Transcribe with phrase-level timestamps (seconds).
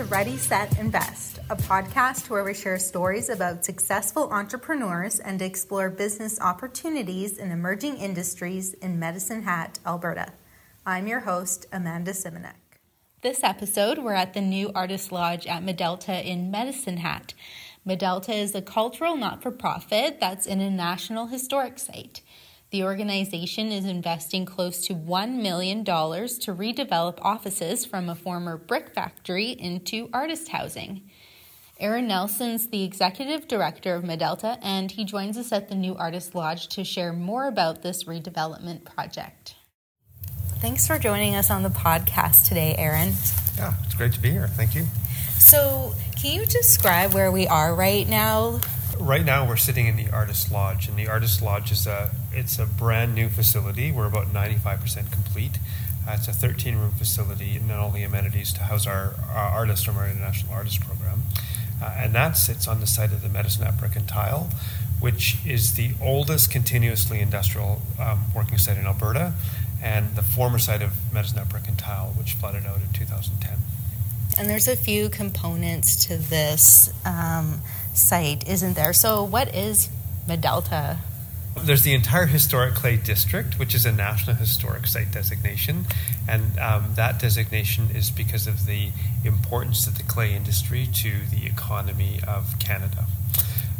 [0.00, 5.90] to Ready, Set, Invest, a podcast where we share stories about successful entrepreneurs and explore
[5.90, 10.32] business opportunities in emerging industries in Medicine Hat, Alberta.
[10.86, 12.78] I'm your host, Amanda Simonek.
[13.20, 17.34] This episode, we're at the new Artist Lodge at Medalta in Medicine Hat.
[17.84, 22.22] Medalta is a cultural not for profit that's in a National Historic Site.
[22.70, 28.94] The organization is investing close to $1 million to redevelop offices from a former brick
[28.94, 31.10] factory into artist housing.
[31.80, 36.34] Aaron Nelson's the executive director of Medalta, and he joins us at the new Artist
[36.36, 39.56] Lodge to share more about this redevelopment project.
[40.58, 43.14] Thanks for joining us on the podcast today, Aaron.
[43.56, 44.46] Yeah, it's great to be here.
[44.46, 44.84] Thank you.
[45.38, 48.60] So, can you describe where we are right now?
[49.00, 52.58] Right now we're sitting in the Artist Lodge, and the Artist Lodge is a it's
[52.58, 53.90] a brand new facility.
[53.90, 55.58] We're about 95% complete.
[56.06, 59.84] Uh, it's a 13 room facility and all the amenities to house our, our artists
[59.84, 61.22] from our International Artist Program.
[61.82, 64.50] Uh, and that sits on the site of the Medicine and Tile,
[65.00, 69.34] which is the oldest continuously industrial um, working site in Alberta,
[69.82, 73.58] and the former site of Medicine and Tile, which flooded out in 2010.
[74.38, 76.92] And there's a few components to this.
[77.04, 77.62] Um,
[77.94, 78.92] site, isn't there?
[78.92, 79.88] So, what is
[80.26, 80.98] Medalta?
[81.62, 85.86] There's the entire historic clay district, which is a national historic site designation,
[86.28, 88.90] and um, that designation is because of the
[89.24, 93.06] importance of the clay industry to the economy of Canada.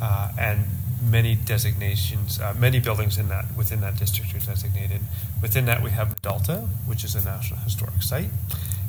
[0.00, 0.66] Uh, and
[1.02, 5.00] many designations, uh, many buildings in that within that district are designated.
[5.42, 8.30] Within that, we have Medalta, which is a national historic site.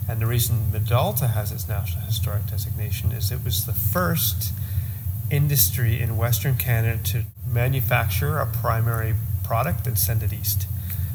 [0.08, 4.54] And the reason Medalta has its national historic designation is it was the first
[5.30, 10.68] industry in Western Canada to manufacture a primary product and send it east.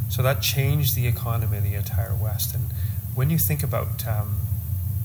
[0.08, 2.54] So that changed the economy of the entire West.
[2.54, 2.64] And
[3.14, 4.40] when you think about um,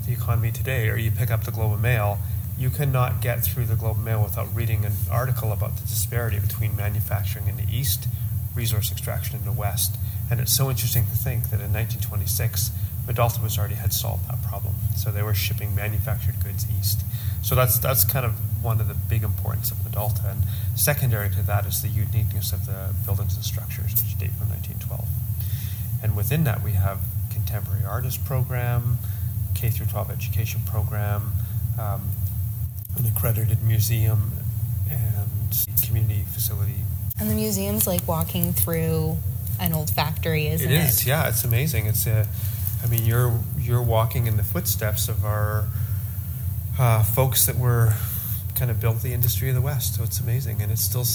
[0.06, 2.20] the economy today, or you pick up the Globe and Mail,
[2.58, 6.40] you cannot get through the Globe and Mail without reading an article about the disparity
[6.40, 8.08] between manufacturing in the East,
[8.56, 9.98] resource extraction in the West.
[10.30, 12.72] And it's so interesting to think that in 1926,
[13.08, 14.76] Medalta was already had solved that problem.
[14.98, 17.02] So they were shipping manufactured goods east.
[17.42, 18.34] So that's that's kind of
[18.68, 20.24] one of the big importance of Medalta.
[20.28, 20.44] And
[20.76, 25.08] secondary to that is the uniqueness of the buildings and structures, which date from 1912.
[26.04, 27.00] And within that, we have
[27.32, 28.98] contemporary artist program,
[29.56, 31.32] K through 12 education program,
[31.80, 32.10] um,
[32.98, 34.34] an accredited museum,
[34.92, 36.82] and community facility.
[37.20, 39.18] And the museum's like walking through
[39.62, 40.74] an old factory, isn't it?
[40.74, 41.30] It is, yeah.
[41.30, 41.86] It's amazing.
[41.86, 42.28] It's a,
[42.84, 45.68] I mean, you're you're walking in the footsteps of our
[46.78, 47.94] uh, folks that were
[48.58, 49.96] kind of built the industry of the West.
[49.96, 51.06] So it's amazing, and it still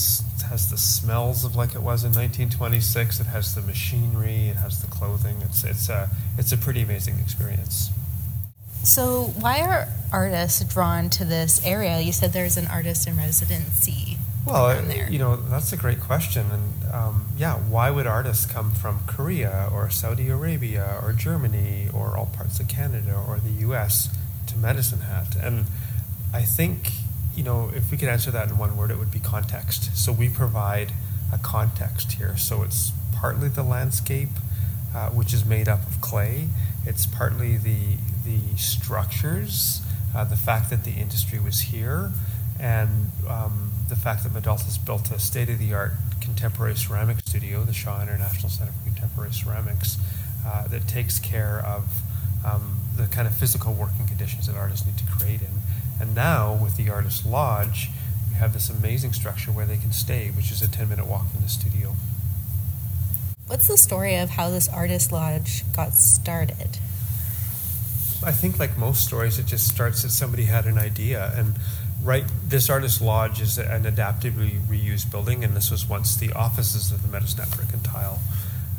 [0.48, 3.20] has the smells of like it was in 1926.
[3.20, 5.36] It has the machinery, it has the clothing.
[5.42, 6.08] It's it's a
[6.38, 7.90] it's a pretty amazing experience.
[8.84, 12.00] So why are artists drawn to this area?
[12.00, 14.16] You said there's an artist in residency.
[14.44, 19.00] Well, you know that's a great question, and um, yeah, why would artists come from
[19.06, 24.08] Korea or Saudi Arabia or Germany or all parts of Canada or the U.S.
[24.48, 25.36] to Medicine Hat?
[25.40, 25.66] And
[26.34, 26.90] I think
[27.34, 29.96] you know, if we could answer that in one word, it would be context.
[29.96, 30.92] So we provide
[31.32, 32.36] a context here.
[32.36, 34.28] So it's partly the landscape,
[34.94, 36.48] uh, which is made up of clay.
[36.84, 39.80] It's partly the the structures,
[40.14, 42.12] uh, the fact that the industry was here,
[42.60, 47.64] and um, the fact that Medalta's built a state of the art contemporary ceramic studio,
[47.64, 49.98] the Shaw International Center for Contemporary Ceramics,
[50.46, 52.02] uh, that takes care of
[52.44, 55.61] um, the kind of physical working conditions that artists need to create in.
[56.02, 57.88] And now, with the Artist Lodge,
[58.28, 61.30] we have this amazing structure where they can stay, which is a 10 minute walk
[61.30, 61.94] from the studio.
[63.46, 66.78] What's the story of how this Artist Lodge got started?
[68.24, 71.32] I think, like most stories, it just starts that somebody had an idea.
[71.36, 71.54] And
[72.02, 76.90] right, this Artist Lodge is an adaptively reused building, and this was once the offices
[76.90, 78.18] of the Hat Brick and Tile.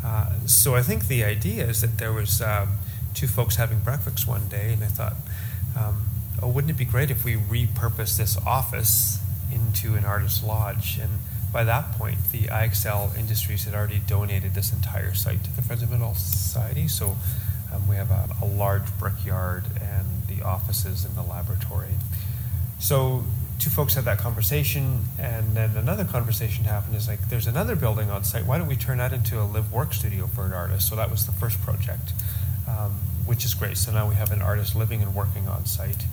[0.03, 2.79] Uh, so I think the idea is that there was um,
[3.13, 5.15] two folks having breakfast one day, and they thought,
[5.79, 6.07] um,
[6.41, 9.19] oh, wouldn't it be great if we repurpose this office
[9.51, 10.97] into an artist lodge?
[10.99, 11.19] And
[11.51, 15.83] by that point, the IXL Industries had already donated this entire site to the Friends
[15.83, 16.87] of Medalta Society.
[16.87, 17.15] So
[17.73, 21.93] um, we have a, a large brickyard and the offices and the laboratory.
[22.79, 23.23] So
[23.59, 26.95] two folks had that conversation, and then another conversation happened.
[26.95, 28.45] Is like, there's another building on site.
[28.45, 30.89] Why don't we turn that into a live work studio for an artist?
[30.89, 32.11] So that was the first project,
[32.67, 32.91] um,
[33.25, 33.77] which is great.
[33.77, 36.03] So now we have an artist living and working on site.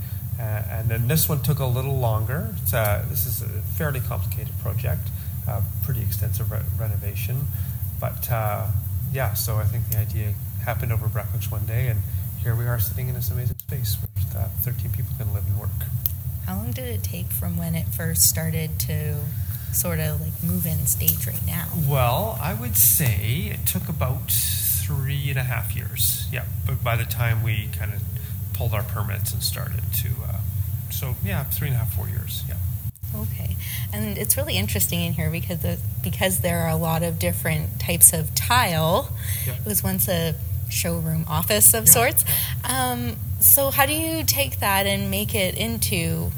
[0.41, 2.55] Uh, and then this one took a little longer.
[2.73, 5.09] Uh, this is a fairly complicated project,
[5.47, 7.47] uh, pretty extensive re- renovation.
[8.01, 8.69] But uh,
[9.13, 10.33] yeah, so I think the idea
[10.65, 12.01] happened over breakfast one day, and
[12.43, 15.61] here we are sitting in this amazing space where uh, 13 people can live and
[15.61, 15.71] work.
[16.47, 19.17] How long did it take from when it first started to
[19.73, 21.69] sort of like move in stage right now?
[21.87, 26.27] Well, I would say it took about three and a half years.
[26.33, 28.03] Yeah, but by the time we kind of
[28.53, 30.39] pulled our permits and started to, uh,
[30.91, 32.45] so yeah, three and a half, four years.
[32.49, 32.57] Yeah.
[33.15, 33.57] Okay,
[33.93, 37.81] and it's really interesting in here because the, because there are a lot of different
[37.81, 39.13] types of tile.
[39.47, 39.55] Yeah.
[39.55, 40.35] It was once a
[40.71, 42.25] showroom office of yeah, sorts.
[42.65, 42.93] Yeah.
[42.93, 46.31] Um, so how do you take that and make it into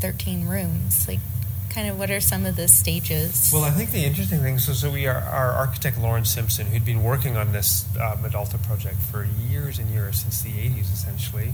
[0.00, 1.06] 13 rooms?
[1.06, 1.20] Like,
[1.74, 3.50] kind of what are some of the stages?
[3.52, 6.84] Well, I think the interesting thing so, so we are our architect Lauren Simpson, who'd
[6.84, 7.84] been working on this
[8.22, 11.52] Medalta project for years and years since the 80s, essentially.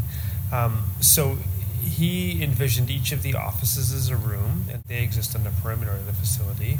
[0.52, 1.38] Um, so
[1.82, 5.92] he envisioned each of the offices as a room, and they exist on the perimeter
[5.92, 6.78] of the facility.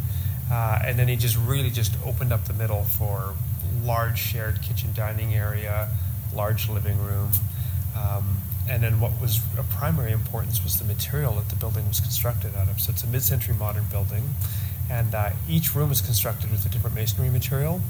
[0.53, 3.35] Uh, and then he just really just opened up the middle for
[3.83, 5.89] large shared kitchen dining area,
[6.35, 7.31] large living room.
[7.97, 8.39] Um,
[8.71, 12.55] and then what was of primary importance was the material that the building was constructed
[12.55, 12.81] out of.
[12.81, 14.23] So it's a mid-century modern building,
[14.89, 17.81] and uh, each room is constructed with a different masonry material.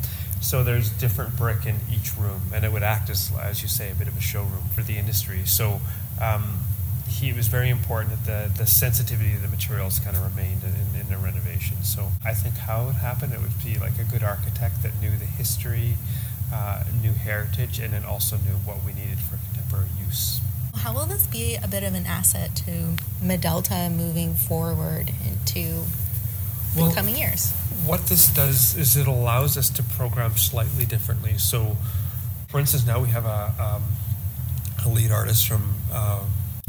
[0.41, 3.91] So there's different brick in each room, and it would act as, as you say,
[3.91, 5.45] a bit of a showroom for the industry.
[5.45, 5.83] So
[6.19, 6.61] um,
[7.07, 8.25] he was very important that
[8.55, 11.83] the, the sensitivity of the materials kind of remained in, in the renovation.
[11.83, 15.11] So I think how it happened, it would be like a good architect that knew
[15.11, 15.97] the history,
[16.55, 20.41] uh, knew heritage, and then also knew what we needed for contemporary use.
[20.77, 25.85] How will this be a bit of an asset to Medalta moving forward into
[26.75, 27.53] the coming years?
[27.85, 31.39] What this does is it allows us to program slightly differently.
[31.39, 31.77] So,
[32.49, 33.83] for instance, now we have a, um,
[34.85, 36.25] a lead artist from uh,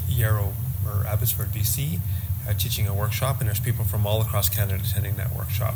[0.07, 0.53] Yarrow
[0.85, 1.99] or Abbotsford, BC,
[2.47, 5.75] uh, teaching a workshop, and there's people from all across Canada attending that workshop.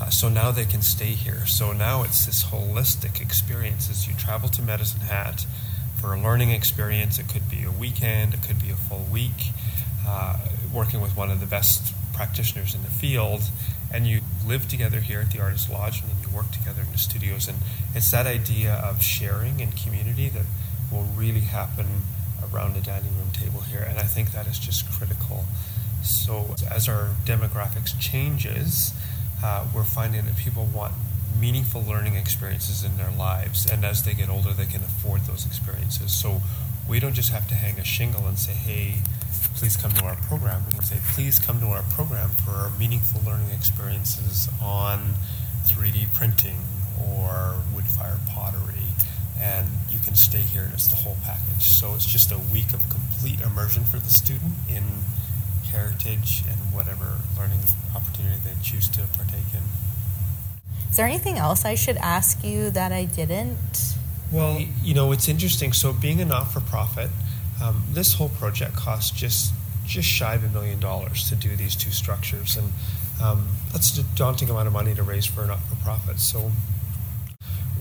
[0.00, 1.44] Uh, so now they can stay here.
[1.46, 5.44] So now it's this holistic experience as you travel to Medicine Hat
[6.00, 7.18] for a learning experience.
[7.18, 9.52] It could be a weekend, it could be a full week,
[10.06, 10.38] uh,
[10.72, 13.42] working with one of the best practitioners in the field.
[13.92, 16.92] And you live together here at the Artist Lodge, and then you work together in
[16.92, 17.48] the studios.
[17.48, 17.58] And
[17.94, 20.44] it's that idea of sharing and community that
[20.92, 21.86] will really happen
[22.52, 23.86] around the dining room table here.
[23.88, 25.44] And I think that is just critical.
[26.02, 28.92] So as our demographics changes,
[29.42, 30.94] uh, we're finding that people want
[31.38, 35.46] meaningful learning experiences in their lives, and as they get older, they can afford those
[35.46, 36.12] experiences.
[36.12, 36.42] So
[36.88, 39.02] we don't just have to hang a shingle and say, "Hey,
[39.54, 43.22] please come to our program." We can say, "Please come to our program for meaningful
[43.22, 45.16] learning experiences on
[45.66, 46.64] 3D printing
[46.98, 48.94] or wood fire pottery."
[49.40, 51.62] And you can stay here, and it's the whole package.
[51.62, 55.04] So it's just a week of complete immersion for the student in
[55.70, 57.60] heritage and whatever learning
[57.94, 59.62] opportunity they choose to partake in.
[60.90, 63.94] Is there anything else I should ask you that I didn't?
[64.32, 65.72] Well, you know, it's interesting.
[65.72, 67.10] So, being a not for profit,
[67.62, 69.52] um, this whole project cost just
[69.86, 72.72] just shy of a million dollars to do these two structures, and
[73.22, 76.20] um, that's a daunting amount of money to raise for a not for profit.
[76.20, 76.52] So,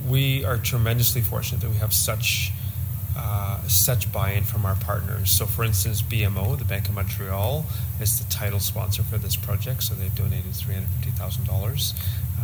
[0.07, 2.51] we are tremendously fortunate that we have such
[3.17, 5.31] uh, such buy-in from our partners.
[5.31, 7.65] So, for instance, BMO, the Bank of Montreal,
[7.99, 9.83] is the title sponsor for this project.
[9.83, 11.93] So they've donated three hundred fifty thousand dollars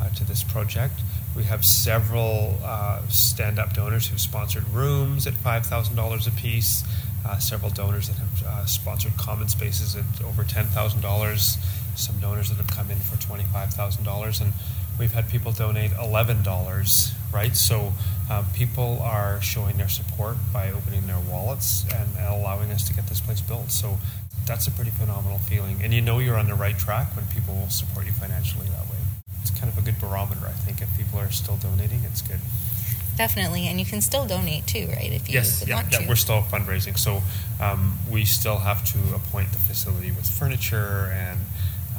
[0.03, 0.99] uh, to this project.
[1.35, 6.83] We have several uh, stand-up donors who've sponsored rooms at five thousand dollars a piece.
[7.25, 11.57] Uh, several donors that have uh, sponsored common spaces at over ten thousand dollars.
[11.95, 14.51] Some donors that have come in for twenty-five thousand dollars, and
[14.99, 17.55] we've had people donate eleven dollars right?
[17.55, 17.93] So
[18.29, 22.93] um, people are showing their support by opening their wallets and, and, allowing us to
[22.93, 23.71] get this place built.
[23.71, 23.97] So
[24.45, 25.81] that's a pretty phenomenal feeling.
[25.83, 28.89] And you know you're on the right track when people will support you financially that
[28.89, 28.92] way.
[29.43, 30.81] It's kind of a good barometer, I think.
[30.81, 32.39] If people are still donating, it's good.
[33.17, 35.11] Definitely, and you can still donate too, right?
[35.11, 37.21] If you yes, yeah, yeah, we're still fundraising, so
[37.61, 41.39] um, we still have to appoint the facility with furniture and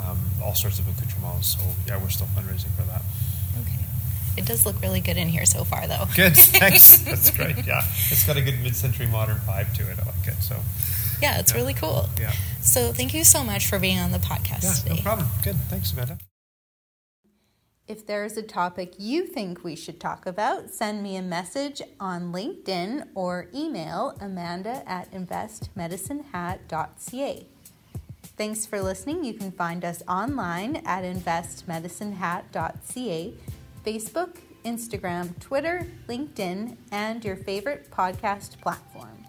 [0.04, 1.54] um, all sorts of accoutrements.
[1.54, 3.02] So yeah, we're still fundraising for that.
[3.60, 3.84] Okay,
[4.36, 6.06] it does look really good in here so far, though.
[6.16, 6.98] Good, thanks.
[6.98, 7.64] That's great.
[7.64, 9.98] Yeah, it's got a good mid-century modern vibe to it.
[10.00, 10.42] I like it.
[10.42, 10.56] So.
[11.22, 11.58] Yeah, it's yeah.
[11.58, 12.08] really cool.
[12.20, 12.32] Yeah.
[12.60, 14.96] So thank you so much for being on the podcast yeah, today.
[14.96, 15.28] No problem.
[15.42, 15.56] Good.
[15.68, 16.18] Thanks, Amanda.
[17.86, 22.32] If there's a topic you think we should talk about, send me a message on
[22.32, 27.46] LinkedIn or email amanda at investmedicinehat.ca.
[28.36, 29.22] Thanks for listening.
[29.22, 33.34] You can find us online at investmedicinehat.ca
[33.84, 39.23] Facebook, Instagram, Twitter, LinkedIn, and your favorite podcast platform.